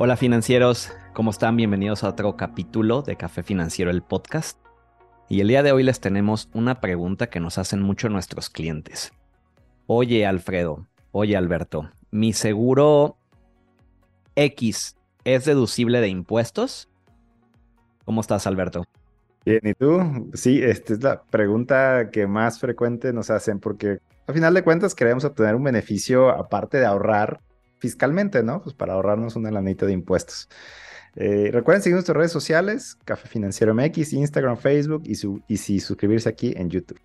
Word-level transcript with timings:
Hola 0.00 0.16
financieros, 0.16 0.92
¿cómo 1.12 1.30
están? 1.30 1.56
Bienvenidos 1.56 2.04
a 2.04 2.10
otro 2.10 2.36
capítulo 2.36 3.02
de 3.02 3.16
Café 3.16 3.42
Financiero, 3.42 3.90
el 3.90 4.02
podcast. 4.02 4.56
Y 5.28 5.40
el 5.40 5.48
día 5.48 5.64
de 5.64 5.72
hoy 5.72 5.82
les 5.82 6.00
tenemos 6.00 6.48
una 6.54 6.80
pregunta 6.80 7.28
que 7.28 7.40
nos 7.40 7.58
hacen 7.58 7.82
mucho 7.82 8.08
nuestros 8.08 8.48
clientes. 8.48 9.12
Oye 9.86 10.24
Alfredo, 10.26 10.86
oye 11.10 11.36
Alberto, 11.36 11.90
¿mi 12.10 12.32
seguro 12.32 13.16
X 14.36 14.96
es 15.24 15.44
deducible 15.44 16.00
de 16.00 16.08
impuestos? 16.08 16.88
¿Cómo 18.04 18.20
estás 18.20 18.46
Alberto? 18.46 18.84
Bien, 19.48 19.60
¿y 19.64 19.72
tú? 19.72 20.28
Sí, 20.34 20.60
esta 20.62 20.92
es 20.92 21.02
la 21.02 21.22
pregunta 21.22 22.10
que 22.12 22.26
más 22.26 22.60
frecuente 22.60 23.14
nos 23.14 23.30
hacen 23.30 23.60
porque 23.60 23.98
a 24.26 24.34
final 24.34 24.52
de 24.52 24.62
cuentas 24.62 24.94
queremos 24.94 25.24
obtener 25.24 25.54
un 25.54 25.64
beneficio 25.64 26.28
aparte 26.28 26.76
de 26.76 26.84
ahorrar 26.84 27.40
fiscalmente, 27.78 28.42
¿no? 28.42 28.60
Pues 28.60 28.74
para 28.74 28.92
ahorrarnos 28.92 29.36
una 29.36 29.50
lanita 29.50 29.86
de 29.86 29.92
impuestos. 29.92 30.50
Eh, 31.16 31.48
recuerden 31.50 31.82
seguir 31.82 31.94
nuestras 31.94 32.18
redes 32.18 32.30
sociales, 32.30 32.98
Café 33.06 33.26
Financiero 33.26 33.74
MX, 33.74 34.12
Instagram, 34.12 34.58
Facebook 34.58 35.04
y, 35.06 35.14
su, 35.14 35.40
y 35.48 35.56
si 35.56 35.80
suscribirse 35.80 36.28
aquí 36.28 36.52
en 36.54 36.68
YouTube. 36.68 37.00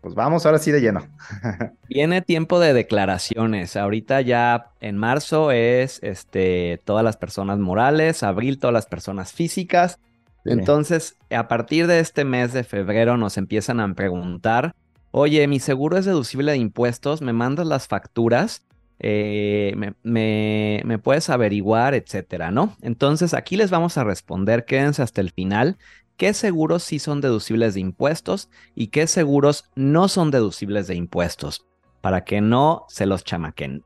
Pues 0.00 0.14
vamos 0.14 0.46
ahora 0.46 0.58
sí 0.58 0.70
de 0.70 0.80
lleno. 0.80 1.04
Viene 1.88 2.22
tiempo 2.22 2.60
de 2.60 2.72
declaraciones. 2.72 3.74
Ahorita 3.74 4.20
ya 4.20 4.70
en 4.78 4.96
marzo 4.96 5.50
es 5.50 5.98
este, 6.04 6.80
todas 6.84 7.02
las 7.02 7.16
personas 7.16 7.58
morales, 7.58 8.22
abril 8.22 8.60
todas 8.60 8.74
las 8.74 8.86
personas 8.86 9.32
físicas. 9.32 9.98
Entonces, 10.44 11.16
a 11.30 11.48
partir 11.48 11.86
de 11.86 12.00
este 12.00 12.24
mes 12.24 12.52
de 12.52 12.64
febrero 12.64 13.16
nos 13.16 13.38
empiezan 13.38 13.80
a 13.80 13.94
preguntar, 13.94 14.74
oye, 15.10 15.46
mi 15.48 15.58
seguro 15.58 15.96
es 15.96 16.04
deducible 16.04 16.52
de 16.52 16.58
impuestos, 16.58 17.22
me 17.22 17.32
mandas 17.32 17.66
las 17.66 17.88
facturas 17.88 18.62
eh, 19.00 19.74
me, 20.02 20.98
puedes 20.98 21.28
averiguar, 21.30 21.94
etcétera, 21.94 22.50
¿no? 22.50 22.76
Entonces 22.80 23.34
aquí 23.34 23.56
les 23.56 23.70
vamos 23.70 23.98
a 23.98 24.04
responder, 24.04 24.64
quédense 24.64 25.02
hasta 25.02 25.20
el 25.20 25.30
final, 25.30 25.76
qué 26.16 26.32
seguros 26.32 26.82
sí 26.84 26.98
son 26.98 27.20
deducibles 27.20 27.74
de 27.74 27.80
impuestos 27.80 28.50
y 28.74 28.88
qué 28.88 29.06
seguros 29.06 29.70
no 29.74 30.08
son 30.08 30.30
deducibles 30.30 30.86
de 30.86 30.94
impuestos, 30.94 31.66
para 32.00 32.24
que 32.24 32.40
no 32.40 32.86
se 32.88 33.06
los 33.06 33.24
chamaquen. 33.24 33.82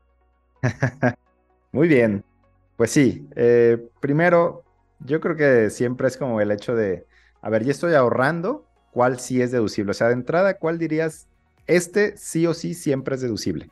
Muy 1.71 1.87
bien, 1.87 2.23
pues 2.77 2.91
sí, 2.91 3.27
eh, 3.35 3.77
primero, 3.99 4.63
yo 4.99 5.19
creo 5.19 5.35
que 5.35 5.69
siempre 5.69 6.07
es 6.07 6.17
como 6.17 6.41
el 6.41 6.51
hecho 6.51 6.75
de, 6.75 7.05
a 7.41 7.49
ver, 7.49 7.63
ya 7.63 7.71
estoy 7.71 7.93
ahorrando, 7.93 8.65
¿cuál 8.91 9.19
sí 9.19 9.41
es 9.41 9.51
deducible? 9.51 9.91
O 9.91 9.93
sea, 9.93 10.07
de 10.07 10.13
entrada, 10.13 10.57
¿cuál 10.57 10.77
dirías? 10.77 11.27
Este 11.67 12.17
sí 12.17 12.47
o 12.47 12.53
sí 12.53 12.73
siempre 12.73 13.15
es 13.15 13.21
deducible 13.21 13.69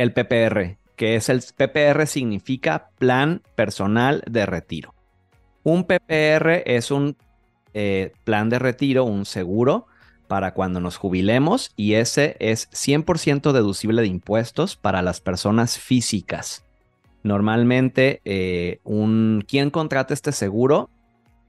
el 0.00 0.14
PPR, 0.14 0.78
que 0.96 1.14
es 1.14 1.28
el 1.28 1.42
PPR 1.42 2.06
significa 2.06 2.88
Plan 2.98 3.42
Personal 3.54 4.22
de 4.26 4.46
Retiro. 4.46 4.94
Un 5.62 5.84
PPR 5.84 6.62
es 6.64 6.90
un 6.90 7.18
eh, 7.74 8.12
plan 8.24 8.48
de 8.48 8.58
retiro, 8.58 9.04
un 9.04 9.26
seguro 9.26 9.86
para 10.26 10.54
cuando 10.54 10.80
nos 10.80 10.96
jubilemos 10.96 11.74
y 11.76 11.94
ese 11.94 12.38
es 12.40 12.70
100% 12.70 13.52
deducible 13.52 14.00
de 14.00 14.08
impuestos 14.08 14.76
para 14.76 15.02
las 15.02 15.20
personas 15.20 15.78
físicas. 15.78 16.64
Normalmente, 17.22 18.20
eh, 18.24 18.80
un, 18.84 19.44
¿quién 19.46 19.70
contrata 19.70 20.14
este 20.14 20.32
seguro? 20.32 20.90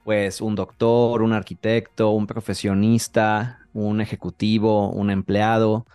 Pues 0.03 0.41
un 0.41 0.55
doctor, 0.55 1.21
un 1.21 1.33
arquitecto, 1.33 2.11
un 2.11 2.27
profesionista, 2.27 3.59
un 3.73 4.01
ejecutivo, 4.01 4.89
un 4.89 5.09
empleado, 5.09 5.85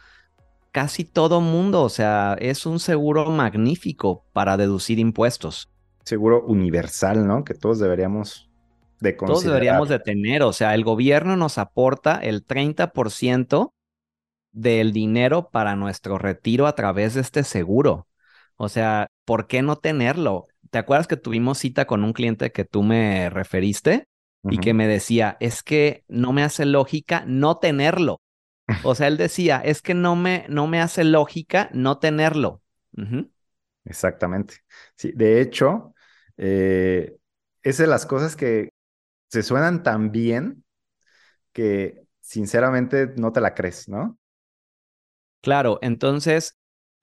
casi 0.76 1.04
todo 1.04 1.40
mundo, 1.40 1.82
o 1.82 1.88
sea, 1.88 2.36
es 2.38 2.66
un 2.66 2.80
seguro 2.80 3.30
magnífico 3.30 4.24
para 4.32 4.56
deducir 4.56 4.98
impuestos. 4.98 5.70
Seguro 6.04 6.44
universal, 6.44 7.26
¿no? 7.26 7.44
Que 7.44 7.54
todos 7.54 7.78
deberíamos 7.78 8.48
de 9.00 9.16
considerar. 9.16 9.26
Todos 9.32 9.44
deberíamos 9.44 9.88
de 9.88 9.98
tener, 9.98 10.42
o 10.42 10.52
sea, 10.52 10.74
el 10.74 10.84
gobierno 10.84 11.36
nos 11.36 11.58
aporta 11.58 12.16
el 12.16 12.46
30% 12.46 13.72
del 14.52 14.92
dinero 14.92 15.48
para 15.50 15.76
nuestro 15.76 16.18
retiro 16.18 16.66
a 16.66 16.74
través 16.74 17.14
de 17.14 17.22
este 17.22 17.42
seguro. 17.42 18.06
O 18.56 18.68
sea, 18.68 19.08
¿por 19.24 19.46
qué 19.46 19.62
no 19.62 19.76
tenerlo? 19.76 20.46
¿Te 20.70 20.78
acuerdas 20.78 21.06
que 21.06 21.16
tuvimos 21.16 21.58
cita 21.58 21.86
con 21.86 22.04
un 22.04 22.12
cliente 22.12 22.52
que 22.52 22.64
tú 22.64 22.82
me 22.82 23.30
referiste 23.30 24.06
y 24.48 24.58
que 24.58 24.74
me 24.74 24.86
decía, 24.88 25.36
es 25.40 25.62
que 25.62 26.04
no 26.08 26.32
me 26.32 26.42
hace 26.42 26.64
lógica 26.66 27.24
no 27.26 27.56
tenerlo? 27.58 28.20
O 28.82 28.94
sea, 28.94 29.08
él 29.08 29.16
decía, 29.18 29.60
es 29.64 29.82
que 29.82 29.94
no 29.94 30.16
me, 30.16 30.46
no 30.48 30.66
me 30.68 30.80
hace 30.80 31.04
lógica 31.04 31.70
no 31.74 31.98
tenerlo. 31.98 32.62
Exactamente. 33.84 34.56
Sí, 34.96 35.12
de 35.14 35.40
hecho, 35.40 35.94
eh, 36.36 37.16
es 37.62 37.78
de 37.78 37.86
las 37.86 38.04
cosas 38.06 38.36
que 38.36 38.70
se 39.30 39.42
suenan 39.42 39.82
tan 39.82 40.12
bien 40.12 40.64
que 41.52 42.06
sinceramente 42.20 43.08
no 43.18 43.32
te 43.32 43.40
la 43.40 43.54
crees, 43.54 43.88
¿no? 43.88 44.18
Claro, 45.40 45.78
entonces, 45.82 46.56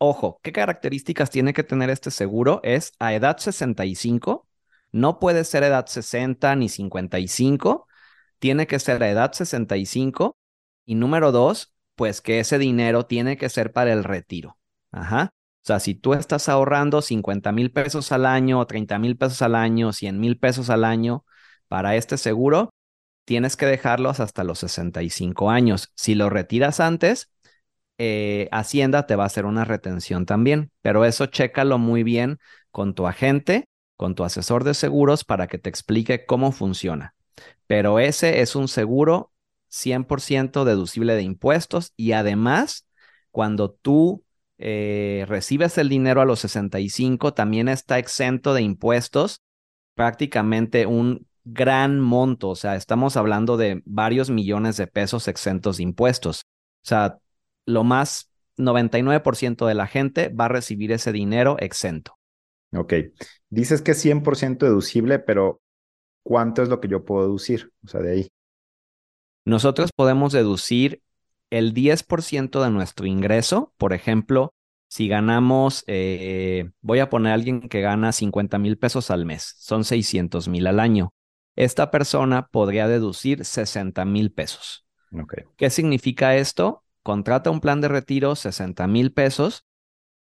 ojo, 0.03 0.39
¿qué 0.43 0.51
características 0.51 1.29
tiene 1.29 1.53
que 1.53 1.63
tener 1.63 1.89
este 1.89 2.11
seguro? 2.11 2.59
Es 2.63 2.91
a 2.99 3.13
edad 3.13 3.37
65, 3.37 4.47
no 4.91 5.19
puede 5.19 5.43
ser 5.45 5.63
edad 5.63 5.87
60 5.87 6.55
ni 6.55 6.69
55, 6.69 7.87
tiene 8.39 8.67
que 8.67 8.79
ser 8.79 9.01
a 9.01 9.09
edad 9.09 9.31
65 9.31 10.37
y 10.85 10.95
número 10.95 11.31
dos, 11.31 11.73
pues 11.95 12.21
que 12.21 12.39
ese 12.39 12.57
dinero 12.57 13.05
tiene 13.05 13.37
que 13.37 13.49
ser 13.49 13.71
para 13.71 13.93
el 13.93 14.03
retiro. 14.03 14.57
Ajá. 14.91 15.29
O 15.63 15.65
sea, 15.65 15.79
si 15.79 15.95
tú 15.95 16.13
estás 16.13 16.49
ahorrando 16.49 17.01
50 17.01 17.53
mil 17.53 17.71
pesos 17.71 18.11
al 18.11 18.25
año, 18.25 18.65
30 18.65 18.99
mil 18.99 19.15
pesos 19.17 19.41
al 19.41 19.55
año, 19.55 19.93
100 19.93 20.19
mil 20.19 20.37
pesos 20.37 20.69
al 20.69 20.83
año 20.83 21.23
para 21.69 21.95
este 21.95 22.17
seguro, 22.17 22.73
tienes 23.23 23.55
que 23.55 23.65
dejarlos 23.65 24.19
hasta 24.19 24.43
los 24.43 24.59
65 24.59 25.49
años. 25.49 25.93
Si 25.95 26.15
lo 26.15 26.29
retiras 26.29 26.81
antes, 26.81 27.32
eh, 27.97 28.49
Hacienda 28.51 29.05
te 29.05 29.15
va 29.15 29.23
a 29.23 29.27
hacer 29.27 29.45
una 29.45 29.65
retención 29.65 30.25
también, 30.25 30.71
pero 30.81 31.05
eso 31.05 31.25
chécalo 31.27 31.77
muy 31.77 32.03
bien 32.03 32.37
con 32.71 32.93
tu 32.93 33.07
agente, 33.07 33.67
con 33.97 34.15
tu 34.15 34.23
asesor 34.23 34.63
de 34.63 34.73
seguros 34.73 35.23
para 35.23 35.47
que 35.47 35.57
te 35.57 35.69
explique 35.69 36.25
cómo 36.25 36.51
funciona. 36.51 37.15
Pero 37.67 37.99
ese 37.99 38.41
es 38.41 38.55
un 38.55 38.67
seguro 38.67 39.31
100% 39.69 40.65
deducible 40.65 41.15
de 41.15 41.23
impuestos 41.23 41.93
y 41.95 42.11
además, 42.11 42.85
cuando 43.31 43.71
tú 43.71 44.23
eh, 44.57 45.25
recibes 45.27 45.77
el 45.77 45.89
dinero 45.89 46.21
a 46.21 46.25
los 46.25 46.39
65, 46.39 47.33
también 47.33 47.67
está 47.67 47.97
exento 47.97 48.53
de 48.53 48.61
impuestos 48.61 49.41
prácticamente 49.95 50.85
un 50.85 51.27
gran 51.43 51.99
monto, 51.99 52.49
o 52.49 52.55
sea, 52.55 52.75
estamos 52.75 53.17
hablando 53.17 53.57
de 53.57 53.81
varios 53.85 54.29
millones 54.29 54.77
de 54.77 54.87
pesos 54.87 55.27
exentos 55.27 55.77
de 55.77 55.83
impuestos. 55.83 56.43
O 56.83 56.85
sea, 56.85 57.19
lo 57.65 57.83
más 57.83 58.31
99% 58.57 59.65
de 59.65 59.73
la 59.73 59.87
gente 59.87 60.29
va 60.29 60.45
a 60.45 60.49
recibir 60.49 60.91
ese 60.91 61.11
dinero 61.11 61.57
exento. 61.59 62.17
Ok, 62.75 62.93
dices 63.49 63.81
que 63.81 63.91
es 63.91 64.03
100% 64.03 64.65
deducible, 64.65 65.19
pero 65.19 65.61
¿cuánto 66.23 66.63
es 66.63 66.69
lo 66.69 66.79
que 66.81 66.87
yo 66.87 67.05
puedo 67.05 67.23
deducir? 67.23 67.71
O 67.83 67.87
sea, 67.87 68.01
de 68.01 68.11
ahí. 68.11 68.27
Nosotros 69.45 69.91
podemos 69.95 70.33
deducir 70.33 71.01
el 71.49 71.73
10% 71.73 72.63
de 72.63 72.71
nuestro 72.71 73.05
ingreso, 73.05 73.73
por 73.77 73.93
ejemplo, 73.93 74.53
si 74.93 75.07
ganamos, 75.07 75.83
eh, 75.87 76.69
voy 76.81 76.99
a 76.99 77.09
poner 77.09 77.31
a 77.31 77.33
alguien 77.33 77.61
que 77.61 77.81
gana 77.81 78.11
50 78.11 78.59
mil 78.59 78.77
pesos 78.77 79.09
al 79.09 79.25
mes, 79.25 79.55
son 79.57 79.85
600 79.85 80.47
mil 80.47 80.67
al 80.67 80.79
año. 80.79 81.13
Esta 81.55 81.91
persona 81.91 82.47
podría 82.47 82.87
deducir 82.87 83.43
60 83.43 84.05
mil 84.05 84.31
pesos. 84.31 84.85
¿Qué 85.57 85.69
significa 85.69 86.35
esto? 86.35 86.82
Contrata 87.03 87.51
un 87.51 87.59
plan 87.59 87.81
de 87.81 87.89
retiro, 87.89 88.35
60 88.35 88.87
mil 88.87 89.13
pesos, 89.13 89.65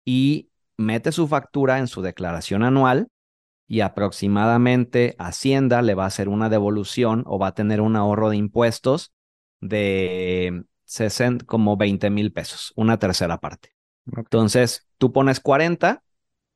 y 0.04 0.50
mete 0.78 1.12
su 1.12 1.28
factura 1.28 1.80
en 1.80 1.88
su 1.88 2.02
declaración 2.02 2.64
anual 2.64 3.08
y 3.68 3.80
aproximadamente 3.80 5.16
Hacienda 5.18 5.82
le 5.82 5.96
va 5.96 6.04
a 6.04 6.08
hacer 6.08 6.28
una 6.28 6.50
devolución 6.50 7.24
o 7.26 7.40
va 7.40 7.48
a 7.48 7.54
tener 7.54 7.80
un 7.80 7.96
ahorro 7.96 8.30
de 8.30 8.36
impuestos 8.36 9.14
de 9.62 10.66
60, 10.84 11.46
como 11.46 11.78
20 11.78 12.10
mil 12.10 12.34
pesos, 12.34 12.74
una 12.76 13.00
tercera 13.00 13.40
parte. 13.40 13.74
Entonces, 14.06 14.90
tú 14.98 15.14
pones 15.14 15.40
40, 15.40 16.04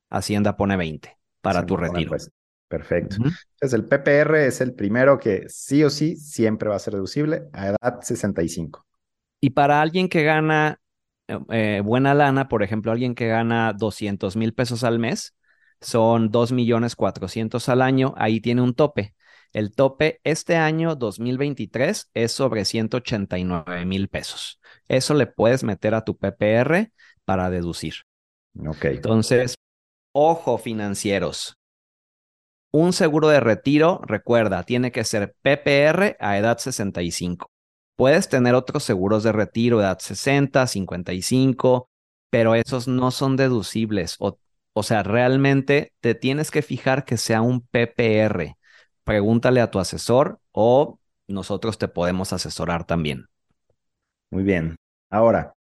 Hacienda 0.09 0.57
pone 0.57 0.75
20 0.75 1.17
para 1.39 1.65
tu 1.65 1.77
retiro. 1.77 2.09
Pues, 2.09 2.29
perfecto. 2.67 3.15
Entonces, 3.15 3.73
el 3.73 3.85
PPR 3.85 4.47
es 4.47 4.59
el 4.59 4.73
primero 4.73 5.17
que 5.17 5.45
sí 5.47 5.85
o 5.85 5.89
sí 5.89 6.17
siempre 6.17 6.67
va 6.67 6.75
a 6.75 6.79
ser 6.79 6.95
deducible 6.95 7.43
a 7.53 7.67
edad 7.67 8.01
65. 8.01 8.84
Y 9.45 9.51
para 9.51 9.79
alguien 9.79 10.09
que 10.09 10.23
gana 10.23 10.81
eh, 11.27 11.37
eh, 11.51 11.81
buena 11.85 12.15
lana, 12.15 12.47
por 12.49 12.63
ejemplo, 12.63 12.91
alguien 12.91 13.13
que 13.13 13.27
gana 13.27 13.73
200 13.73 14.35
mil 14.35 14.55
pesos 14.55 14.83
al 14.83 14.97
mes, 14.97 15.35
son 15.79 16.31
2 16.31 16.51
millones 16.51 16.95
400 16.95 17.69
al 17.69 17.83
año, 17.83 18.15
ahí 18.17 18.41
tiene 18.41 18.63
un 18.63 18.73
tope. 18.73 19.13
El 19.53 19.75
tope 19.75 20.19
este 20.23 20.55
año 20.55 20.95
2023 20.95 22.09
es 22.15 22.31
sobre 22.31 22.65
189 22.65 23.85
mil 23.85 24.07
pesos. 24.07 24.59
Eso 24.87 25.13
le 25.13 25.27
puedes 25.27 25.63
meter 25.63 25.93
a 25.93 26.03
tu 26.03 26.17
PPR 26.17 26.91
para 27.23 27.51
deducir. 27.51 27.93
Ok. 28.67 28.85
Entonces, 28.85 29.53
ojo 30.11 30.57
financieros. 30.57 31.55
Un 32.71 32.93
seguro 32.93 33.27
de 33.27 33.41
retiro, 33.41 34.01
recuerda, 34.07 34.63
tiene 34.63 34.91
que 34.91 35.03
ser 35.03 35.35
PPR 35.43 36.17
a 36.19 36.39
edad 36.39 36.57
65. 36.57 37.51
Puedes 37.95 38.29
tener 38.29 38.55
otros 38.55 38.83
seguros 38.83 39.23
de 39.23 39.31
retiro, 39.31 39.79
edad 39.81 39.99
60, 39.99 40.67
55, 40.67 41.89
pero 42.29 42.55
esos 42.55 42.87
no 42.87 43.11
son 43.11 43.37
deducibles. 43.37 44.15
O, 44.19 44.37
o 44.73 44.83
sea, 44.83 45.03
realmente 45.03 45.93
te 46.01 46.15
tienes 46.15 46.51
que 46.51 46.61
fijar 46.61 47.05
que 47.05 47.17
sea 47.17 47.41
un 47.41 47.61
PPR. 47.61 48.57
Pregúntale 49.03 49.61
a 49.61 49.71
tu 49.71 49.79
asesor 49.79 50.39
o 50.51 50.99
nosotros 51.27 51.77
te 51.77 51.87
podemos 51.87 52.33
asesorar 52.33 52.85
también. 52.85 53.27
Muy 54.29 54.43
bien. 54.43 54.75
Ahora, 55.09 55.53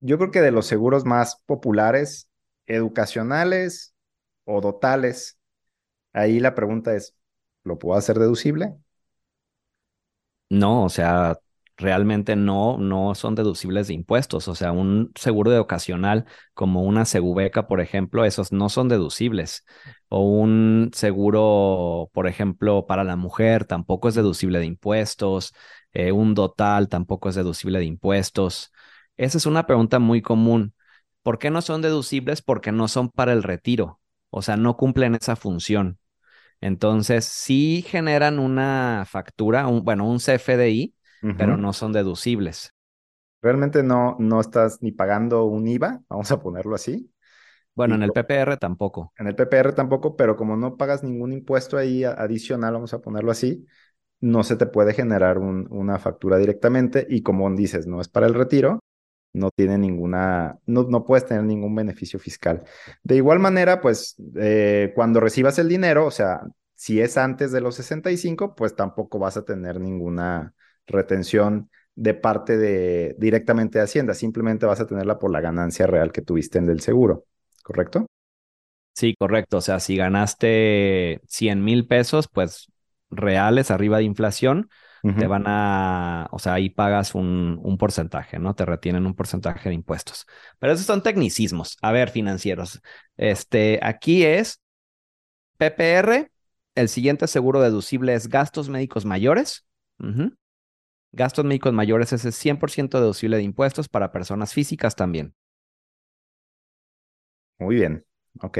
yo 0.00 0.18
creo 0.18 0.30
que 0.30 0.40
de 0.42 0.52
los 0.52 0.66
seguros 0.66 1.04
más 1.04 1.40
populares, 1.46 2.28
educacionales 2.66 3.94
o 4.44 4.60
dotales, 4.60 5.38
ahí 6.12 6.40
la 6.40 6.54
pregunta 6.54 6.94
es, 6.96 7.16
¿lo 7.64 7.78
puedo 7.78 7.98
hacer 7.98 8.18
deducible? 8.18 8.74
No, 10.50 10.84
o 10.84 10.88
sea, 10.88 11.38
realmente 11.76 12.36
no, 12.36 12.78
no 12.78 13.14
son 13.14 13.34
deducibles 13.34 13.88
de 13.88 13.94
impuestos. 13.94 14.48
O 14.48 14.54
sea, 14.54 14.72
un 14.72 15.12
seguro 15.16 15.50
de 15.50 15.58
ocasional 15.58 16.26
como 16.54 16.82
una 16.84 17.04
segubeca, 17.04 17.66
por 17.66 17.80
ejemplo, 17.80 18.24
esos 18.24 18.52
no 18.52 18.68
son 18.68 18.88
deducibles. 18.88 19.64
O 20.08 20.20
un 20.22 20.90
seguro, 20.94 22.10
por 22.12 22.26
ejemplo, 22.28 22.86
para 22.86 23.04
la 23.04 23.16
mujer 23.16 23.64
tampoco 23.64 24.08
es 24.08 24.14
deducible 24.14 24.58
de 24.58 24.66
impuestos. 24.66 25.52
Eh, 25.92 26.12
un 26.12 26.34
dotal 26.34 26.88
tampoco 26.88 27.28
es 27.28 27.34
deducible 27.34 27.78
de 27.78 27.84
impuestos. 27.86 28.72
Esa 29.16 29.38
es 29.38 29.46
una 29.46 29.66
pregunta 29.66 29.98
muy 29.98 30.22
común. 30.22 30.74
¿Por 31.22 31.38
qué 31.38 31.50
no 31.50 31.62
son 31.62 31.82
deducibles? 31.82 32.42
Porque 32.42 32.72
no 32.72 32.88
son 32.88 33.08
para 33.10 33.32
el 33.32 33.42
retiro. 33.42 34.00
O 34.30 34.42
sea, 34.42 34.56
no 34.56 34.76
cumplen 34.76 35.14
esa 35.14 35.36
función. 35.36 35.98
Entonces, 36.60 37.24
sí 37.26 37.84
generan 37.86 38.38
una 38.38 39.04
factura, 39.08 39.66
un, 39.66 39.84
bueno, 39.84 40.08
un 40.08 40.20
CFDI, 40.20 40.94
pero 41.36 41.56
no 41.56 41.72
son 41.72 41.92
deducibles. 41.92 42.72
Realmente 43.42 43.82
no, 43.82 44.16
no 44.18 44.40
estás 44.40 44.82
ni 44.82 44.92
pagando 44.92 45.44
un 45.44 45.68
IVA, 45.68 46.02
vamos 46.08 46.30
a 46.30 46.40
ponerlo 46.40 46.74
así. 46.74 47.10
Bueno, 47.74 47.96
en 47.96 48.02
el 48.02 48.12
PPR 48.12 48.56
tampoco. 48.56 49.12
En 49.18 49.26
el 49.26 49.34
PPR 49.34 49.72
tampoco, 49.72 50.16
pero 50.16 50.36
como 50.36 50.56
no 50.56 50.76
pagas 50.76 51.02
ningún 51.02 51.32
impuesto 51.32 51.76
ahí 51.76 52.04
adicional, 52.04 52.74
vamos 52.74 52.94
a 52.94 53.00
ponerlo 53.00 53.30
así, 53.30 53.66
no 54.20 54.44
se 54.44 54.56
te 54.56 54.66
puede 54.66 54.94
generar 54.94 55.38
una 55.38 55.98
factura 55.98 56.38
directamente 56.38 57.06
y 57.08 57.22
como 57.22 57.50
dices, 57.54 57.86
no 57.86 58.00
es 58.00 58.08
para 58.08 58.26
el 58.26 58.34
retiro, 58.34 58.80
no 59.34 59.50
tiene 59.50 59.76
ninguna, 59.76 60.58
no, 60.66 60.84
no 60.84 61.04
puedes 61.04 61.26
tener 61.26 61.42
ningún 61.44 61.74
beneficio 61.74 62.18
fiscal. 62.18 62.62
De 63.02 63.16
igual 63.16 63.40
manera, 63.40 63.80
pues 63.80 64.14
eh, 64.36 64.92
cuando 64.94 65.20
recibas 65.20 65.58
el 65.58 65.68
dinero, 65.68 66.06
o 66.06 66.10
sea, 66.10 66.40
si 66.74 67.00
es 67.00 67.18
antes 67.18 67.52
de 67.52 67.60
los 67.60 67.74
65, 67.74 68.54
pues 68.54 68.74
tampoco 68.76 69.18
vas 69.18 69.36
a 69.36 69.44
tener 69.44 69.80
ninguna 69.80 70.54
retención 70.86 71.70
de 71.94 72.14
parte 72.14 72.56
de 72.56 73.14
directamente 73.18 73.78
de 73.78 73.84
Hacienda, 73.84 74.14
simplemente 74.14 74.66
vas 74.66 74.80
a 74.80 74.86
tenerla 74.86 75.18
por 75.18 75.30
la 75.30 75.40
ganancia 75.40 75.86
real 75.86 76.12
que 76.12 76.22
tuviste 76.22 76.58
en 76.58 76.68
el 76.68 76.80
seguro, 76.80 77.26
¿correcto? 77.62 78.06
Sí, 78.94 79.14
correcto. 79.18 79.58
O 79.58 79.60
sea, 79.60 79.80
si 79.80 79.96
ganaste 79.96 81.20
100 81.26 81.64
mil 81.64 81.86
pesos, 81.86 82.28
pues 82.28 82.72
reales 83.10 83.70
arriba 83.70 83.98
de 83.98 84.04
inflación, 84.04 84.68
te 85.18 85.26
van 85.26 85.44
a, 85.46 86.28
o 86.30 86.38
sea, 86.38 86.54
ahí 86.54 86.70
pagas 86.70 87.14
un, 87.14 87.60
un, 87.62 87.76
porcentaje, 87.76 88.38
¿no? 88.38 88.54
Te 88.54 88.64
retienen 88.64 89.04
un 89.04 89.14
porcentaje 89.14 89.68
de 89.68 89.74
impuestos. 89.74 90.24
Pero 90.58 90.72
esos 90.72 90.86
son 90.86 91.02
tecnicismos. 91.02 91.76
A 91.82 91.92
ver, 91.92 92.08
financieros. 92.08 92.80
Este, 93.18 93.78
aquí 93.82 94.24
es 94.24 94.62
PPR. 95.58 96.30
El 96.74 96.88
siguiente 96.88 97.26
seguro 97.26 97.60
deducible 97.60 98.14
es 98.14 98.28
gastos 98.28 98.70
médicos 98.70 99.04
mayores. 99.04 99.66
Gastos 101.14 101.44
médicos 101.44 101.72
mayores 101.72 102.12
es 102.12 102.24
el 102.24 102.32
100% 102.32 103.00
deducible 103.00 103.36
de 103.38 103.42
impuestos 103.42 103.88
para 103.88 104.12
personas 104.12 104.52
físicas 104.52 104.96
también. 104.96 105.34
Muy 107.58 107.76
bien, 107.76 108.04
ok. 108.42 108.58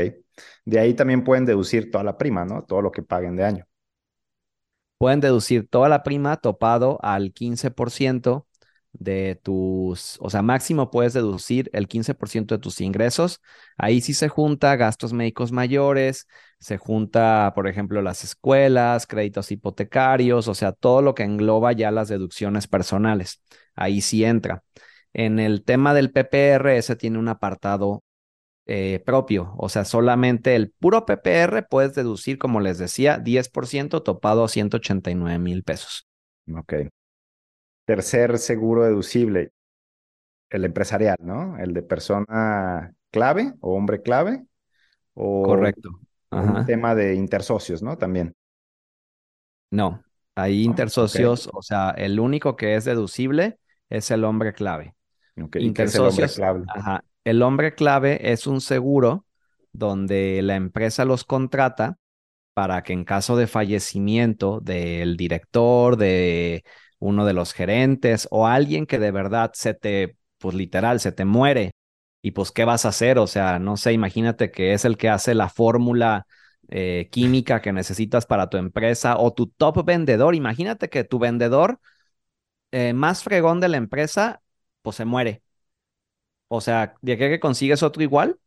De 0.64 0.78
ahí 0.80 0.94
también 0.94 1.24
pueden 1.24 1.44
deducir 1.44 1.90
toda 1.90 2.04
la 2.04 2.16
prima, 2.18 2.44
¿no? 2.44 2.64
Todo 2.64 2.82
lo 2.82 2.90
que 2.92 3.02
paguen 3.02 3.36
de 3.36 3.44
año. 3.44 3.66
Pueden 4.98 5.20
deducir 5.20 5.68
toda 5.68 5.88
la 5.88 6.02
prima 6.02 6.36
topado 6.38 6.98
al 7.02 7.32
15% 7.32 8.46
de 8.94 9.38
tus, 9.42 10.16
o 10.20 10.30
sea, 10.30 10.42
máximo 10.42 10.90
puedes 10.90 11.12
deducir 11.12 11.68
el 11.72 11.88
15% 11.88 12.54
de 12.54 12.60
tus 12.60 12.80
ingresos. 12.80 13.40
Ahí 13.76 14.00
sí 14.00 14.14
se 14.14 14.28
junta 14.28 14.76
gastos 14.76 15.12
médicos 15.12 15.52
mayores, 15.52 16.26
se 16.58 16.78
junta, 16.78 17.52
por 17.54 17.68
ejemplo, 17.68 18.00
las 18.02 18.24
escuelas, 18.24 19.06
créditos 19.06 19.50
hipotecarios, 19.50 20.48
o 20.48 20.54
sea, 20.54 20.72
todo 20.72 21.02
lo 21.02 21.14
que 21.14 21.24
engloba 21.24 21.72
ya 21.72 21.90
las 21.90 22.08
deducciones 22.08 22.66
personales. 22.68 23.42
Ahí 23.74 24.00
sí 24.00 24.24
entra. 24.24 24.62
En 25.12 25.38
el 25.38 25.64
tema 25.64 25.94
del 25.94 26.10
PPR, 26.12 26.76
ese 26.78 26.96
tiene 26.96 27.18
un 27.18 27.28
apartado 27.28 28.02
eh, 28.66 29.02
propio, 29.04 29.54
o 29.58 29.68
sea, 29.68 29.84
solamente 29.84 30.56
el 30.56 30.70
puro 30.70 31.04
PPR 31.04 31.64
puedes 31.68 31.94
deducir, 31.94 32.38
como 32.38 32.60
les 32.60 32.78
decía, 32.78 33.18
10% 33.18 34.02
topado 34.02 34.44
a 34.44 34.48
189 34.48 35.38
mil 35.38 35.62
pesos. 35.64 36.06
Ok. 36.56 36.74
Tercer 37.84 38.38
seguro 38.38 38.84
deducible, 38.84 39.52
el 40.50 40.64
empresarial, 40.64 41.16
¿no? 41.20 41.58
El 41.58 41.74
de 41.74 41.82
persona 41.82 42.94
clave 43.10 43.54
o 43.60 43.74
hombre 43.74 44.02
clave. 44.02 44.44
O 45.14 45.42
Correcto. 45.42 45.90
Un 46.30 46.66
tema 46.66 46.94
de 46.94 47.14
intersocios, 47.14 47.82
¿no? 47.82 47.96
También. 47.96 48.34
No, 49.70 50.02
hay 50.34 50.64
intersocios, 50.64 51.48
o 51.52 51.62
sea, 51.62 51.90
el 51.90 52.18
único 52.18 52.56
que 52.56 52.74
es 52.74 52.84
deducible 52.84 53.58
es 53.88 54.10
el 54.10 54.24
hombre 54.24 54.52
clave. 54.52 54.94
intersocios, 55.36 56.38
el 56.38 56.44
hombre 56.44 56.64
clave? 56.64 56.64
Ajá. 56.74 57.04
El 57.24 57.42
hombre 57.42 57.74
clave 57.74 58.32
es 58.32 58.46
un 58.46 58.60
seguro 58.60 59.26
donde 59.72 60.42
la 60.42 60.56
empresa 60.56 61.04
los 61.04 61.24
contrata 61.24 61.98
para 62.52 62.82
que 62.82 62.92
en 62.92 63.04
caso 63.04 63.36
de 63.36 63.46
fallecimiento 63.46 64.60
del 64.60 65.16
director, 65.16 65.96
de 65.96 66.64
uno 67.04 67.24
de 67.26 67.32
los 67.34 67.52
gerentes 67.52 68.28
o 68.30 68.46
alguien 68.46 68.86
que 68.86 68.98
de 68.98 69.10
verdad 69.10 69.52
se 69.54 69.74
te, 69.74 70.16
pues 70.38 70.54
literal, 70.54 71.00
se 71.00 71.12
te 71.12 71.24
muere. 71.24 71.72
Y 72.22 72.30
pues, 72.32 72.50
¿qué 72.52 72.64
vas 72.64 72.84
a 72.86 72.88
hacer? 72.88 73.18
O 73.18 73.26
sea, 73.26 73.58
no 73.58 73.76
sé, 73.76 73.92
imagínate 73.92 74.50
que 74.50 74.72
es 74.72 74.84
el 74.84 74.96
que 74.96 75.10
hace 75.10 75.34
la 75.34 75.48
fórmula 75.50 76.26
eh, 76.68 77.08
química 77.12 77.60
que 77.60 77.72
necesitas 77.72 78.24
para 78.26 78.48
tu 78.48 78.56
empresa 78.56 79.18
o 79.18 79.32
tu 79.34 79.48
top 79.48 79.84
vendedor. 79.84 80.34
Imagínate 80.34 80.88
que 80.88 81.04
tu 81.04 81.18
vendedor 81.18 81.80
eh, 82.72 82.92
más 82.94 83.22
fregón 83.22 83.60
de 83.60 83.68
la 83.68 83.76
empresa, 83.78 84.42
pues 84.82 84.96
se 84.96 85.04
muere. 85.04 85.42
O 86.48 86.60
sea, 86.60 86.94
de 87.02 87.16
que 87.18 87.40
consigues 87.40 87.82
otro 87.82 88.02
igual, 88.02 88.38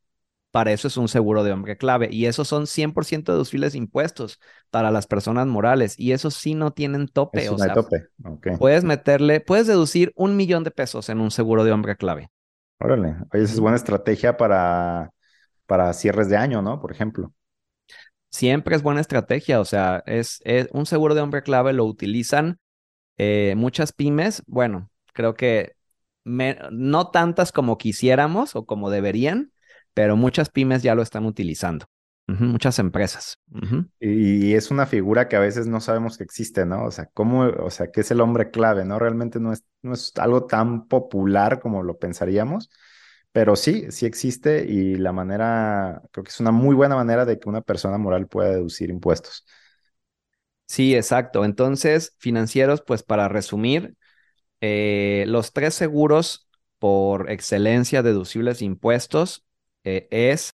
para 0.52 0.72
eso 0.72 0.88
es 0.88 0.98
un 0.98 1.08
seguro 1.08 1.44
de 1.44 1.52
hombre 1.52 1.78
clave. 1.78 2.10
Y 2.12 2.26
esos 2.26 2.48
son 2.48 2.68
100% 2.68 3.32
deducibles 3.32 3.76
impuestos 3.76 4.40
para 4.70 4.92
las 4.92 5.08
personas 5.08 5.48
morales. 5.48 6.00
Y 6.00 6.14
esos 6.14 6.36
sí 6.36 6.54
no 6.54 6.72
tienen 6.72 7.08
tope. 7.08 7.50
o 7.50 7.58
sea, 7.58 7.74
tope. 7.74 8.08
puedes 8.58 8.84
meterle, 8.84 9.42
puedes 9.42 9.68
deducir 9.68 10.14
un 10.16 10.36
millón 10.36 10.64
de 10.64 10.72
pesos 10.72 11.10
en 11.10 11.20
un 11.20 11.32
seguro 11.32 11.64
de 11.64 11.72
hombre 11.72 11.96
clave. 11.98 12.32
Órale, 12.80 13.16
oye, 13.34 13.44
esa 13.44 13.54
es 13.54 13.60
buena 13.60 13.78
estrategia 13.78 14.38
para, 14.38 15.12
para 15.66 15.94
cierres 15.94 16.30
de 16.30 16.38
año, 16.38 16.62
¿no? 16.62 16.80
Por 16.80 16.92
ejemplo. 16.92 17.34
Siempre 18.30 18.76
es 18.76 18.84
buena 18.84 19.02
estrategia. 19.02 19.60
O 19.60 19.66
sea, 19.66 20.04
es, 20.06 20.42
un 20.72 20.86
seguro 20.86 21.16
de 21.16 21.22
hombre 21.22 21.44
clave 21.44 21.74
lo 21.74 21.86
utilizan 21.86 22.60
eh, 23.18 23.56
muchas 23.58 23.94
pymes. 23.94 24.44
Bueno, 24.48 24.90
creo 25.14 25.34
que 25.34 25.74
no 26.24 27.10
tantas 27.10 27.52
como 27.52 27.78
quisiéramos 27.78 28.56
o 28.56 28.66
como 28.66 28.90
deberían, 28.90 29.52
pero 29.98 30.16
muchas 30.16 30.52
pymes 30.52 30.84
ya 30.84 30.94
lo 30.94 31.02
están 31.02 31.26
utilizando. 31.26 31.88
muchas 32.28 32.78
empresas. 32.78 33.40
y, 34.00 34.54
es 34.54 34.70
una 34.70 34.86
figura 34.86 35.28
que 35.28 35.36
a 35.36 35.40
veces 35.40 35.66
no 35.66 35.82
sabemos 35.82 36.20
que 36.20 36.24
existe, 36.24 36.68
¿no? 36.68 36.86
O 36.86 36.92
sea, 36.92 37.08
¿cómo, 37.16 37.48
o 37.48 37.72
sea, 37.72 37.90
qué 37.90 38.02
es 38.02 38.12
el 38.12 38.22
hombre 38.22 38.52
clave, 38.52 38.86
¿no? 38.86 39.00
Realmente 39.00 39.40
no 39.40 39.52
es, 39.52 39.64
no 39.82 39.94
es 39.94 40.14
algo 40.18 40.46
tan 40.46 40.88
popular 40.88 41.60
como 41.60 41.82
lo 41.82 41.98
pensaríamos, 41.98 42.70
pero 43.32 43.56
sí, 43.56 43.88
sí 43.90 44.06
existe 44.06 44.66
y 44.70 44.98
la 44.98 45.14
manera, 45.14 46.04
creo 46.12 46.24
que 46.24 46.30
es 46.30 46.40
una 46.40 46.52
muy 46.52 46.76
buena 46.76 46.96
manera 46.96 47.26
de 47.26 47.40
que 47.40 47.50
una 47.50 47.62
persona 47.62 47.98
moral 47.98 48.28
pueda 48.28 48.52
deducir 48.52 48.92
impuestos. 48.92 49.48
Sí, 50.68 50.96
exacto. 50.96 51.44
Entonces, 51.44 52.14
financieros, 52.20 52.84
pues 52.86 53.02
para 53.02 53.30
resumir, 53.30 53.96
eh, 54.62 55.24
los 55.28 55.54
tres 55.54 55.74
seguros 55.74 56.48
por 56.78 57.32
excelencia 57.32 58.04
deducibles 58.04 58.60
de 58.60 58.66
impuestos 58.66 59.47
eh, 59.88 60.08
es 60.12 60.52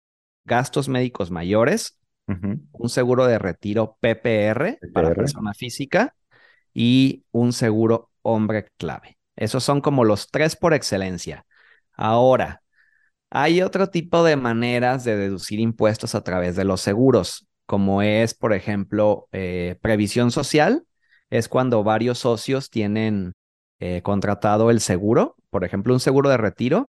gastos 0.46 0.88
médicos 0.88 1.30
mayores, 1.30 1.98
un 2.26 2.88
seguro 2.88 3.26
de 3.26 3.38
retiro 3.38 3.96
PPR, 4.00 4.78
para 4.92 5.14
persona 5.14 5.54
física 5.54 6.14
y 6.74 7.24
un 7.30 7.52
seguro 7.52 8.10
hombre 8.22 8.68
clave. 8.76 9.18
Esos 9.36 9.64
son 9.64 9.80
como 9.80 10.04
los 10.04 10.30
tres 10.30 10.56
por 10.56 10.74
excelencia. 10.74 11.46
Ahora, 11.92 12.62
hay 13.30 13.60
otro 13.62 13.88
tipo 13.88 14.24
de 14.24 14.36
maneras 14.36 15.04
de 15.04 15.16
deducir 15.16 15.60
impuestos 15.60 16.14
a 16.14 16.22
través 16.22 16.56
de 16.56 16.64
los 16.64 16.80
seguros, 16.80 17.46
como 17.66 18.00
es, 18.02 18.34
por 18.34 18.54
ejemplo, 18.54 19.28
eh, 19.32 19.76
previsión 19.82 20.30
social. 20.30 20.84
Es 21.28 21.48
cuando 21.48 21.84
varios 21.84 22.18
socios 22.18 22.70
tienen 22.70 23.32
eh, 23.80 24.00
contratado 24.02 24.70
el 24.70 24.80
seguro, 24.80 25.36
por 25.50 25.64
ejemplo, 25.64 25.92
un 25.92 26.00
seguro 26.00 26.30
de 26.30 26.38
retiro. 26.38 26.88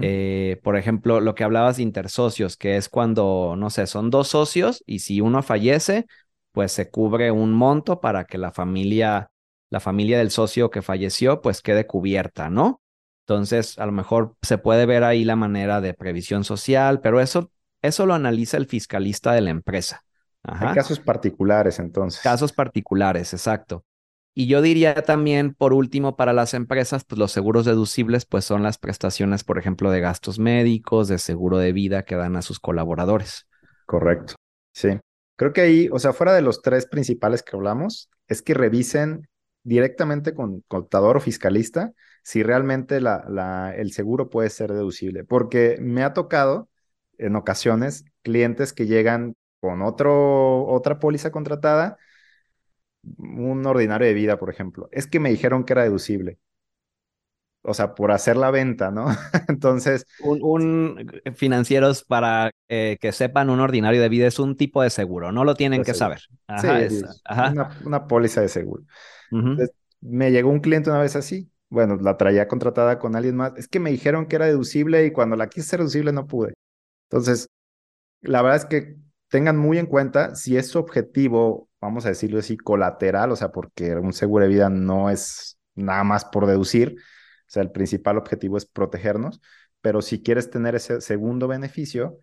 Eh, 0.00 0.58
por 0.62 0.76
ejemplo, 0.76 1.20
lo 1.20 1.34
que 1.34 1.44
hablabas 1.44 1.76
de 1.76 1.82
intersocios, 1.82 2.56
que 2.56 2.76
es 2.76 2.88
cuando, 2.88 3.54
no 3.58 3.68
sé, 3.70 3.86
son 3.86 4.10
dos 4.10 4.28
socios 4.28 4.82
y 4.86 5.00
si 5.00 5.20
uno 5.20 5.42
fallece, 5.42 6.06
pues 6.52 6.72
se 6.72 6.90
cubre 6.90 7.30
un 7.30 7.52
monto 7.52 8.00
para 8.00 8.24
que 8.24 8.38
la 8.38 8.52
familia, 8.52 9.30
la 9.70 9.80
familia 9.80 10.18
del 10.18 10.30
socio 10.30 10.70
que 10.70 10.80
falleció, 10.80 11.42
pues 11.42 11.60
quede 11.60 11.86
cubierta, 11.86 12.48
¿no? 12.48 12.80
Entonces, 13.26 13.78
a 13.78 13.86
lo 13.86 13.92
mejor 13.92 14.34
se 14.40 14.56
puede 14.56 14.86
ver 14.86 15.04
ahí 15.04 15.24
la 15.24 15.36
manera 15.36 15.80
de 15.80 15.92
previsión 15.92 16.44
social, 16.44 17.00
pero 17.00 17.20
eso, 17.20 17.50
eso 17.82 18.06
lo 18.06 18.14
analiza 18.14 18.56
el 18.56 18.66
fiscalista 18.66 19.32
de 19.32 19.40
la 19.42 19.50
empresa. 19.50 20.02
Hay 20.42 20.74
casos 20.74 21.00
particulares, 21.00 21.78
entonces. 21.80 22.22
Casos 22.22 22.52
particulares, 22.52 23.32
exacto. 23.34 23.84
Y 24.38 24.48
yo 24.48 24.60
diría 24.60 24.94
también, 24.96 25.54
por 25.54 25.72
último, 25.72 26.14
para 26.14 26.34
las 26.34 26.52
empresas, 26.52 27.04
pues 27.04 27.18
los 27.18 27.32
seguros 27.32 27.64
deducibles, 27.64 28.26
pues 28.26 28.44
son 28.44 28.62
las 28.62 28.76
prestaciones, 28.76 29.44
por 29.44 29.58
ejemplo, 29.58 29.90
de 29.90 30.00
gastos 30.00 30.38
médicos, 30.38 31.08
de 31.08 31.16
seguro 31.16 31.56
de 31.56 31.72
vida 31.72 32.04
que 32.04 32.16
dan 32.16 32.36
a 32.36 32.42
sus 32.42 32.60
colaboradores. 32.60 33.46
Correcto. 33.86 34.34
Sí. 34.74 34.98
Creo 35.36 35.54
que 35.54 35.62
ahí, 35.62 35.88
o 35.90 35.98
sea, 35.98 36.12
fuera 36.12 36.34
de 36.34 36.42
los 36.42 36.60
tres 36.60 36.84
principales 36.84 37.42
que 37.42 37.56
hablamos, 37.56 38.10
es 38.28 38.42
que 38.42 38.52
revisen 38.52 39.26
directamente 39.62 40.34
con 40.34 40.60
contador 40.68 41.16
o 41.16 41.20
fiscalista 41.20 41.94
si 42.22 42.42
realmente 42.42 43.00
la, 43.00 43.72
el 43.74 43.90
seguro 43.92 44.28
puede 44.28 44.50
ser 44.50 44.70
deducible. 44.70 45.24
Porque 45.24 45.78
me 45.80 46.02
ha 46.02 46.12
tocado 46.12 46.68
en 47.16 47.36
ocasiones 47.36 48.04
clientes 48.20 48.74
que 48.74 48.84
llegan 48.84 49.34
con 49.60 49.80
otro, 49.80 50.66
otra 50.66 50.98
póliza 50.98 51.30
contratada 51.30 51.96
un 53.18 53.66
ordinario 53.66 54.06
de 54.06 54.14
vida, 54.14 54.38
por 54.38 54.50
ejemplo, 54.50 54.88
es 54.92 55.06
que 55.06 55.20
me 55.20 55.30
dijeron 55.30 55.64
que 55.64 55.72
era 55.72 55.82
deducible. 55.82 56.38
O 57.68 57.74
sea, 57.74 57.94
por 57.96 58.12
hacer 58.12 58.36
la 58.36 58.52
venta, 58.52 58.92
¿no? 58.92 59.06
Entonces. 59.48 60.06
Un, 60.22 61.10
financieros, 61.34 62.04
para 62.04 62.52
eh, 62.68 62.96
que 63.00 63.10
sepan, 63.10 63.50
un 63.50 63.58
ordinario 63.58 64.00
de 64.00 64.08
vida 64.08 64.28
es 64.28 64.38
un 64.38 64.56
tipo 64.56 64.82
de 64.82 64.90
seguro, 64.90 65.32
no 65.32 65.44
lo 65.44 65.54
tienen 65.54 65.82
que 65.82 65.92
saber. 65.92 66.20
Ajá, 66.46 66.88
sí, 66.88 67.02
Una, 67.84 68.06
póliza 68.06 68.40
de 68.40 68.48
seguro. 68.48 68.84
me 70.00 70.30
llegó 70.30 70.50
un 70.50 70.60
cliente 70.60 70.90
una 70.90 71.00
vez 71.00 71.16
así. 71.16 71.50
Bueno, 71.68 71.96
la 71.96 72.16
traía 72.16 72.46
contratada 72.46 73.00
con 73.00 73.16
alguien 73.16 73.34
más. 73.34 73.52
Es 73.56 73.66
que 73.66 73.80
me 73.80 73.90
dijeron 73.90 74.26
que 74.26 74.36
era 74.36 74.46
deducible 74.46 75.04
y 75.04 75.10
cuando 75.10 75.34
la 75.34 75.48
quise 75.48 75.66
ser 75.66 75.80
deducible 75.80 76.12
no 76.12 76.28
pude. 76.28 76.54
Entonces, 77.10 77.48
la 78.20 78.42
verdad 78.42 78.58
es 78.58 78.64
que 78.66 78.96
tengan 79.28 79.56
muy 79.56 79.78
en 79.78 79.86
cuenta 79.86 80.36
si 80.36 80.56
es 80.56 80.68
su 80.68 80.78
objetivo 80.78 81.68
vamos 81.86 82.06
a 82.06 82.10
decirlo 82.10 82.38
así, 82.38 82.56
colateral, 82.56 83.32
o 83.32 83.36
sea, 83.36 83.52
porque 83.52 83.94
un 83.96 84.12
seguro 84.12 84.44
de 84.44 84.50
vida 84.50 84.68
no 84.70 85.10
es 85.10 85.58
nada 85.74 86.04
más 86.04 86.24
por 86.24 86.46
deducir, 86.46 86.96
o 86.98 87.50
sea, 87.50 87.62
el 87.62 87.70
principal 87.72 88.18
objetivo 88.18 88.56
es 88.56 88.66
protegernos, 88.66 89.40
pero 89.80 90.02
si 90.02 90.22
quieres 90.22 90.50
tener 90.50 90.74
ese 90.74 91.00
segundo 91.00 91.48
beneficio, 91.48 92.18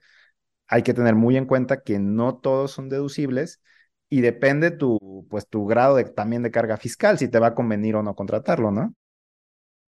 hay 0.67 0.84
que 0.84 0.93
tener 0.93 1.15
muy 1.15 1.38
en 1.38 1.46
cuenta 1.46 1.82
que 1.84 2.00
no 2.00 2.38
todos 2.38 2.72
son 2.72 2.89
deducibles 2.89 3.62
y 4.10 4.22
depende 4.22 4.72
tu, 4.72 5.27
pues, 5.29 5.48
tu 5.50 5.65
grado 5.67 6.03
también 6.13 6.43
de 6.43 6.51
carga 6.51 6.77
fiscal, 6.77 7.17
si 7.20 7.29
te 7.29 7.39
va 7.39 7.48
a 7.48 7.55
convenir 7.55 7.96
o 7.96 8.03
no 8.03 8.15
contratarlo, 8.15 8.72
¿no? 8.72 8.96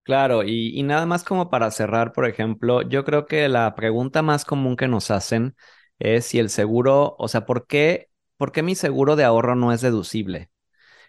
Claro, 0.03 0.43
y, 0.43 0.77
y 0.79 0.83
nada 0.83 1.07
más 1.07 1.23
como 1.23 1.49
para 1.49 1.71
cerrar, 1.71 2.13
por 2.13 2.27
ejemplo, 2.27 2.83
yo 2.83 3.03
creo 3.03 3.25
que 3.25 3.49
la 3.49 3.73
pregunta 3.73 4.21
más 4.21 4.45
común 4.45 4.75
que 4.75 4.87
nos 4.87 5.09
hacen 5.09 5.55
es 5.97 6.25
si 6.25 6.37
el 6.37 6.49
seguro, 6.51 7.15
o 7.17 7.27
sea, 7.27 7.45
¿por 7.47 7.65
qué 7.65 8.09
¿por 8.37 8.51
qué 8.51 8.63
mi 8.63 8.75
seguro 8.75 9.15
de 9.15 9.23
ahorro 9.23 9.55
no 9.55 9.71
es 9.71 9.81
deducible? 9.81 10.49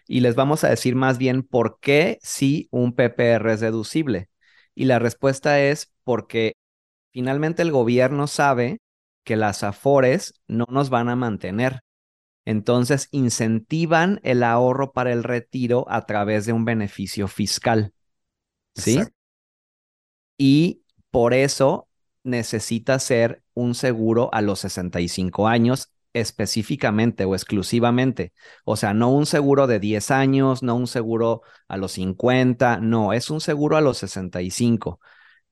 Y 0.07 0.21
les 0.21 0.35
vamos 0.35 0.63
a 0.63 0.69
decir 0.69 0.95
más 0.95 1.17
bien 1.17 1.43
por 1.43 1.79
qué 1.79 2.19
sí 2.21 2.67
un 2.71 2.93
PPR 2.93 3.53
es 3.53 3.59
deducible. 3.59 4.29
Y 4.73 4.85
la 4.85 4.99
respuesta 4.99 5.59
es 5.61 5.91
porque 6.03 6.53
finalmente 7.11 7.61
el 7.61 7.71
gobierno 7.71 8.27
sabe 8.27 8.79
que 9.23 9.35
las 9.35 9.63
afores 9.63 10.33
no 10.47 10.65
nos 10.69 10.89
van 10.89 11.09
a 11.09 11.15
mantener. 11.15 11.81
Entonces 12.45 13.09
incentivan 13.11 14.21
el 14.23 14.43
ahorro 14.43 14.93
para 14.93 15.11
el 15.11 15.23
retiro 15.23 15.85
a 15.89 16.05
través 16.05 16.45
de 16.45 16.53
un 16.53 16.63
beneficio 16.63 17.27
fiscal. 17.27 17.93
¿Sí? 18.73 19.01
Y 20.37 20.83
por 21.11 21.33
eso 21.33 21.89
necesita 22.23 22.99
ser 22.99 23.43
un 23.53 23.75
seguro 23.75 24.29
a 24.33 24.41
los 24.41 24.59
65 24.59 25.47
años 25.47 25.91
específicamente 26.19 27.25
o 27.25 27.35
exclusivamente. 27.35 28.33
O 28.65 28.75
sea, 28.75 28.93
no 28.93 29.09
un 29.11 29.25
seguro 29.25 29.67
de 29.67 29.79
10 29.79 30.11
años, 30.11 30.63
no 30.63 30.75
un 30.75 30.87
seguro 30.87 31.41
a 31.67 31.77
los 31.77 31.93
50, 31.93 32.79
no, 32.79 33.13
es 33.13 33.29
un 33.29 33.41
seguro 33.41 33.77
a 33.77 33.81
los 33.81 33.97
65, 33.99 34.99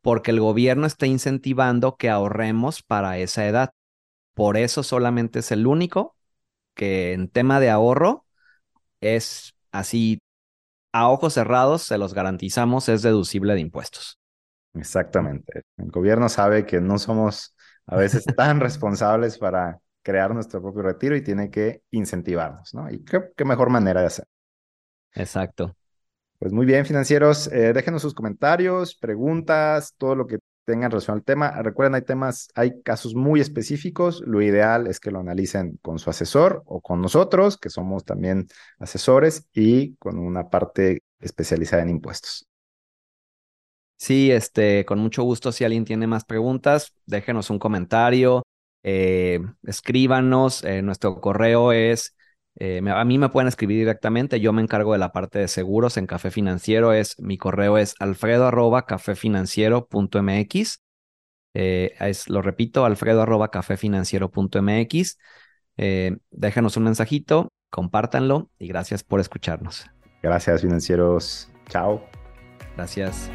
porque 0.01 0.31
el 0.31 0.39
gobierno 0.39 0.87
está 0.87 1.07
incentivando 1.07 1.97
que 1.97 2.09
ahorremos 2.09 2.83
para 2.83 3.17
esa 3.17 3.47
edad. 3.47 3.71
Por 4.33 4.57
eso 4.57 4.83
solamente 4.83 5.39
es 5.39 5.51
el 5.51 5.67
único 5.67 6.15
que 6.73 7.13
en 7.13 7.29
tema 7.29 7.59
de 7.59 7.69
ahorro 7.69 8.25
es 9.01 9.55
así, 9.71 10.19
a 10.91 11.09
ojos 11.09 11.33
cerrados, 11.33 11.83
se 11.83 11.97
los 11.97 12.13
garantizamos, 12.13 12.89
es 12.89 13.01
deducible 13.01 13.53
de 13.53 13.61
impuestos. 13.61 14.19
Exactamente. 14.73 15.63
El 15.77 15.91
gobierno 15.91 16.29
sabe 16.29 16.65
que 16.65 16.81
no 16.81 16.99
somos 16.99 17.55
a 17.87 17.95
veces 17.95 18.25
tan 18.35 18.59
responsables 18.59 19.37
para 19.37 19.79
crear 20.05 20.33
nuestro 20.35 20.61
propio 20.61 20.83
retiro 20.83 21.15
y 21.15 21.23
tiene 21.23 21.49
que 21.49 21.81
incentivarnos, 21.89 22.75
¿no? 22.75 22.89
Y 22.91 23.03
qué, 23.03 23.21
qué 23.35 23.43
mejor 23.43 23.71
manera 23.71 24.01
de 24.01 24.07
hacer. 24.07 24.25
Exacto. 25.13 25.75
Pues 26.37 26.53
muy 26.53 26.67
bien, 26.67 26.85
financieros, 26.85 27.47
eh, 27.47 27.73
déjenos 27.73 28.03
sus 28.03 28.13
comentarios, 28.13 28.95
preguntas, 28.95 29.95
todo 29.97 30.15
lo 30.15 30.27
que 30.27 30.37
tengan 30.63 30.91
relación 30.91 31.17
al 31.17 31.23
tema. 31.23 31.49
Recuerden, 31.63 31.95
hay 31.95 32.03
temas, 32.03 32.49
hay 32.53 32.81
casos 32.83 33.15
muy 33.15 33.41
específicos. 33.41 34.21
Lo 34.25 34.43
ideal 34.43 34.85
es 34.85 34.99
que 34.99 35.09
lo 35.09 35.19
analicen 35.19 35.79
con 35.81 35.97
su 35.97 36.11
asesor 36.11 36.61
o 36.67 36.81
con 36.81 37.01
nosotros, 37.01 37.57
que 37.57 37.71
somos 37.71 38.05
también 38.05 38.47
asesores 38.77 39.47
y 39.53 39.95
con 39.95 40.19
una 40.19 40.49
parte 40.49 41.01
especializada 41.19 41.81
en 41.81 41.89
impuestos. 41.89 42.45
Sí, 43.97 44.29
este, 44.29 44.85
con 44.85 44.99
mucho 44.99 45.23
gusto. 45.23 45.51
Si 45.51 45.63
alguien 45.63 45.85
tiene 45.85 46.05
más 46.05 46.25
preguntas, 46.25 46.93
déjenos 47.07 47.49
un 47.49 47.57
comentario, 47.57 48.43
eh, 48.87 49.39
escríbanos, 49.63 50.63
eh, 50.63 50.83
nuestro 50.83 51.19
correo 51.19 51.71
es, 51.71 52.15
eh, 52.59 52.83
a 52.87 53.03
mí 53.03 53.17
me 53.17 53.29
pueden 53.29 53.47
escribir 53.47 53.79
directamente, 53.79 54.39
yo 54.39 54.53
me 54.53 54.61
encargo 54.61 54.93
de 54.93 54.99
la 54.99 55.11
parte 55.11 55.39
de 55.39 55.47
seguros 55.47 55.97
en 55.97 56.05
Café 56.05 56.29
Financiero, 56.29 56.93
es, 56.93 57.19
mi 57.19 57.39
correo 57.39 57.79
es 57.79 57.95
alfredo 57.99 58.45
arroba 58.45 58.85
cafefinanciero.mx, 58.85 60.83
es, 61.53 62.29
lo 62.29 62.43
repito, 62.43 62.85
alfredo 62.85 63.23
arroba 63.23 63.49
cafefinanciero.mx, 63.49 65.17
déjanos 66.29 66.77
un 66.77 66.83
mensajito, 66.83 67.49
compártanlo 67.71 68.51
y 68.59 68.67
gracias 68.67 69.03
por 69.03 69.19
escucharnos. 69.19 69.87
Gracias 70.21 70.61
financieros, 70.61 71.49
chao. 71.69 72.05
Gracias. 72.75 73.31